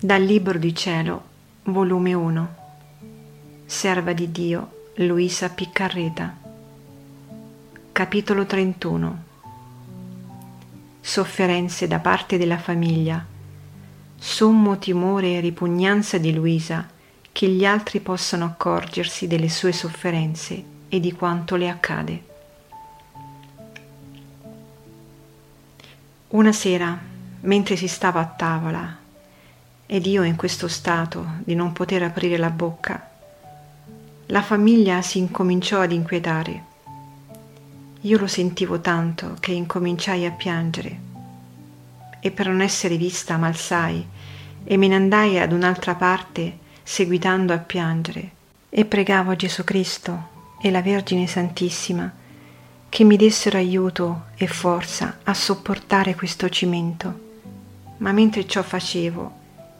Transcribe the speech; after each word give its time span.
Dal 0.00 0.22
Libro 0.22 0.58
di 0.58 0.72
Cielo, 0.76 1.22
volume 1.64 2.14
1, 2.14 2.54
Serva 3.66 4.12
di 4.12 4.30
Dio, 4.30 4.90
Luisa 4.98 5.48
Piccarreta, 5.48 6.36
capitolo 7.90 8.46
31. 8.46 9.22
Sofferenze 11.00 11.88
da 11.88 11.98
parte 11.98 12.38
della 12.38 12.58
famiglia, 12.58 13.26
sommo 14.16 14.78
timore 14.78 15.32
e 15.32 15.40
ripugnanza 15.40 16.16
di 16.16 16.32
Luisa 16.32 16.88
che 17.32 17.48
gli 17.48 17.64
altri 17.64 17.98
possano 17.98 18.44
accorgersi 18.44 19.26
delle 19.26 19.48
sue 19.48 19.72
sofferenze 19.72 20.62
e 20.88 21.00
di 21.00 21.10
quanto 21.10 21.56
le 21.56 21.68
accade. 21.68 22.22
Una 26.28 26.52
sera, 26.52 26.96
mentre 27.40 27.74
si 27.74 27.88
stava 27.88 28.20
a 28.20 28.26
tavola 28.26 29.06
ed 29.90 30.04
io 30.04 30.22
in 30.22 30.36
questo 30.36 30.68
stato 30.68 31.26
di 31.44 31.54
non 31.54 31.72
poter 31.72 32.02
aprire 32.02 32.36
la 32.36 32.50
bocca, 32.50 33.08
la 34.26 34.42
famiglia 34.42 35.00
si 35.00 35.16
incominciò 35.16 35.80
ad 35.80 35.92
inquietare. 35.92 36.64
Io 38.02 38.18
lo 38.18 38.26
sentivo 38.26 38.80
tanto 38.80 39.36
che 39.40 39.52
incominciai 39.52 40.26
a 40.26 40.30
piangere 40.30 41.00
e 42.20 42.30
per 42.30 42.48
non 42.48 42.60
essere 42.60 42.98
vista 42.98 43.38
m'alzai 43.38 44.06
e 44.62 44.76
me 44.76 44.88
ne 44.88 44.94
andai 44.94 45.38
ad 45.38 45.52
un'altra 45.52 45.94
parte 45.94 46.58
seguitando 46.82 47.54
a 47.54 47.58
piangere 47.58 48.30
e 48.68 48.84
pregavo 48.84 49.36
Gesù 49.36 49.64
Cristo 49.64 50.28
e 50.60 50.70
la 50.70 50.82
Vergine 50.82 51.26
Santissima 51.26 52.12
che 52.90 53.04
mi 53.04 53.16
dessero 53.16 53.56
aiuto 53.56 54.24
e 54.36 54.46
forza 54.46 55.20
a 55.22 55.32
sopportare 55.32 56.14
questo 56.14 56.50
cimento. 56.50 57.26
Ma 57.98 58.12
mentre 58.12 58.46
ciò 58.46 58.62
facevo, 58.62 59.37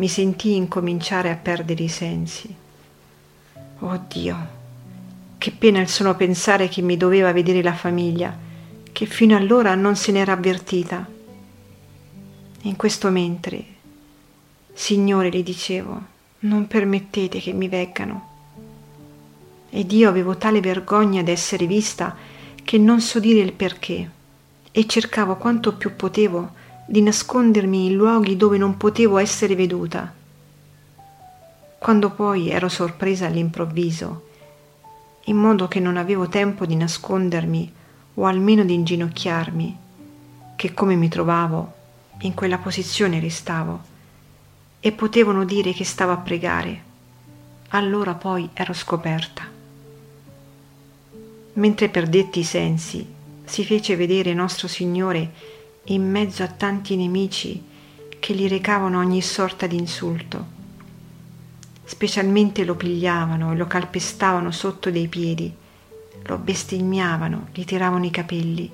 mi 0.00 0.08
sentii 0.08 0.56
incominciare 0.56 1.28
a 1.28 1.36
perdere 1.36 1.82
i 1.82 1.88
sensi. 1.88 2.54
Oh 3.80 4.04
Dio, 4.08 4.48
che 5.36 5.50
pena 5.50 5.78
il 5.78 5.88
solo 5.88 6.14
pensare 6.14 6.68
che 6.68 6.80
mi 6.80 6.96
doveva 6.96 7.32
vedere 7.32 7.62
la 7.62 7.74
famiglia, 7.74 8.34
che 8.92 9.04
fino 9.04 9.36
allora 9.36 9.74
non 9.74 9.96
se 9.96 10.10
n'era 10.10 10.32
avvertita. 10.32 11.06
In 12.62 12.76
questo 12.76 13.10
mentre, 13.10 13.62
Signore, 14.72 15.28
gli 15.28 15.42
dicevo, 15.42 16.02
non 16.40 16.66
permettete 16.66 17.38
che 17.38 17.52
mi 17.52 17.68
veggano. 17.68 18.28
Ed 19.68 19.92
io 19.92 20.08
avevo 20.08 20.38
tale 20.38 20.62
vergogna 20.62 21.22
d'essere 21.22 21.66
vista 21.66 22.16
che 22.64 22.78
non 22.78 23.02
so 23.02 23.20
dire 23.20 23.40
il 23.40 23.52
perché, 23.52 24.10
e 24.72 24.86
cercavo 24.86 25.36
quanto 25.36 25.74
più 25.74 25.94
potevo 25.94 26.52
di 26.90 27.02
nascondermi 27.02 27.86
in 27.86 27.94
luoghi 27.94 28.36
dove 28.36 28.58
non 28.58 28.76
potevo 28.76 29.18
essere 29.18 29.54
veduta. 29.54 30.12
Quando 31.78 32.10
poi 32.10 32.50
ero 32.50 32.68
sorpresa 32.68 33.26
all'improvviso, 33.26 34.26
in 35.26 35.36
modo 35.36 35.68
che 35.68 35.78
non 35.78 35.96
avevo 35.96 36.28
tempo 36.28 36.66
di 36.66 36.74
nascondermi 36.74 37.72
o 38.14 38.26
almeno 38.26 38.64
di 38.64 38.74
inginocchiarmi, 38.74 39.78
che 40.56 40.74
come 40.74 40.96
mi 40.96 41.08
trovavo, 41.08 41.74
in 42.22 42.34
quella 42.34 42.58
posizione 42.58 43.20
restavo, 43.20 43.80
e 44.80 44.90
potevano 44.90 45.44
dire 45.44 45.72
che 45.72 45.84
stavo 45.84 46.10
a 46.10 46.16
pregare, 46.16 46.82
allora 47.68 48.14
poi 48.14 48.50
ero 48.52 48.72
scoperta. 48.72 49.48
Mentre 51.52 51.88
perdetti 51.88 52.40
i 52.40 52.44
sensi, 52.44 53.06
si 53.44 53.64
fece 53.64 53.94
vedere 53.94 54.34
nostro 54.34 54.66
Signore 54.66 55.58
in 55.90 56.08
mezzo 56.08 56.44
a 56.44 56.46
tanti 56.46 56.94
nemici 56.94 57.64
che 58.20 58.34
gli 58.34 58.48
recavano 58.48 58.98
ogni 58.98 59.20
sorta 59.20 59.66
di 59.66 59.76
insulto. 59.76 60.58
Specialmente 61.82 62.64
lo 62.64 62.76
pigliavano 62.76 63.52
e 63.52 63.56
lo 63.56 63.66
calpestavano 63.66 64.52
sotto 64.52 64.90
dei 64.90 65.08
piedi, 65.08 65.52
lo 66.22 66.36
bestemmiavano, 66.38 67.48
gli 67.52 67.64
tiravano 67.64 68.04
i 68.04 68.10
capelli. 68.10 68.70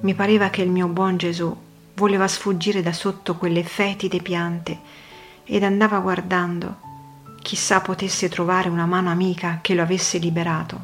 Mi 0.00 0.14
pareva 0.14 0.48
che 0.48 0.62
il 0.62 0.70
mio 0.70 0.86
buon 0.88 1.18
Gesù 1.18 1.54
voleva 1.94 2.26
sfuggire 2.26 2.80
da 2.80 2.94
sotto 2.94 3.36
quelle 3.36 3.62
fetide 3.62 4.22
piante 4.22 4.78
ed 5.44 5.62
andava 5.62 5.98
guardando, 5.98 6.76
chissà 7.42 7.82
potesse 7.82 8.30
trovare 8.30 8.70
una 8.70 8.86
mano 8.86 9.10
amica 9.10 9.58
che 9.60 9.74
lo 9.74 9.82
avesse 9.82 10.16
liberato, 10.16 10.80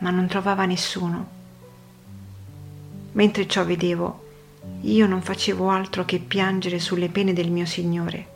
ma 0.00 0.10
non 0.10 0.26
trovava 0.26 0.66
nessuno. 0.66 1.36
Mentre 3.12 3.48
ciò 3.48 3.64
vedevo, 3.64 4.26
io 4.82 5.06
non 5.06 5.22
facevo 5.22 5.68
altro 5.68 6.04
che 6.04 6.18
piangere 6.18 6.78
sulle 6.78 7.08
pene 7.08 7.32
del 7.32 7.50
mio 7.50 7.66
Signore. 7.66 8.26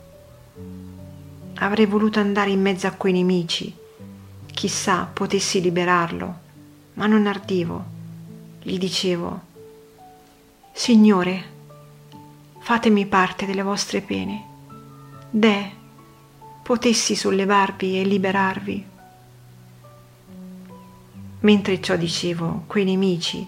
Avrei 1.55 1.85
voluto 1.85 2.19
andare 2.19 2.49
in 2.49 2.61
mezzo 2.61 2.87
a 2.87 2.91
quei 2.91 3.13
nemici, 3.13 3.73
chissà 4.45 5.09
potessi 5.11 5.61
liberarlo, 5.61 6.39
ma 6.95 7.07
non 7.07 7.27
ardivo. 7.27 7.83
Gli 8.61 8.77
dicevo, 8.77 9.41
Signore, 10.71 11.43
fatemi 12.59 13.05
parte 13.05 13.45
delle 13.45 13.61
vostre 13.61 14.01
pene. 14.01 14.43
Deh, 15.29 15.69
potessi 16.61 17.15
sollevarvi 17.15 17.99
e 17.99 18.03
liberarvi. 18.03 18.85
Mentre 21.39 21.81
ciò 21.81 21.95
dicevo, 21.95 22.63
quei 22.67 22.85
nemici, 22.85 23.45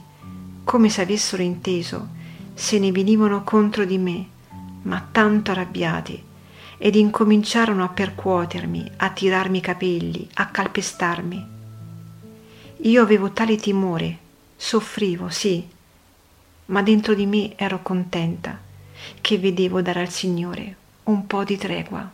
come 0.63 0.89
se 0.89 1.01
avessero 1.01 1.41
inteso, 1.41 2.09
se 2.55 2.79
ne 2.79 2.91
venivano 2.91 3.43
contro 3.43 3.85
di 3.85 3.99
me, 3.99 4.25
ma 4.83 5.05
tanto 5.11 5.51
arrabbiati, 5.51 6.23
ed 6.77 6.95
incominciarono 6.95 7.83
a 7.83 7.89
percuotermi, 7.89 8.91
a 8.97 9.09
tirarmi 9.09 9.57
i 9.59 9.61
capelli, 9.61 10.27
a 10.35 10.47
calpestarmi. 10.47 11.47
Io 12.77 13.01
avevo 13.01 13.31
tale 13.31 13.57
timore, 13.57 14.17
soffrivo, 14.55 15.29
sì, 15.29 15.67
ma 16.67 16.81
dentro 16.81 17.13
di 17.13 17.25
me 17.25 17.55
ero 17.55 17.81
contenta 17.83 18.57
che 19.21 19.37
vedevo 19.37 19.81
dare 19.81 19.99
al 19.99 20.09
Signore 20.09 20.75
un 21.03 21.27
po' 21.27 21.43
di 21.43 21.57
tregua. 21.57 22.09